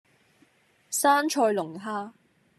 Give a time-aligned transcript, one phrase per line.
[0.89, 2.11] 生菜龍蝦